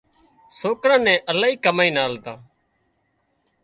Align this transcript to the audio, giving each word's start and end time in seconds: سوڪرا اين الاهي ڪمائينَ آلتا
سوڪرا 0.59 0.95
اين 0.99 1.07
الاهي 1.31 1.55
ڪمائينَ 1.65 1.95
آلتا 2.05 2.33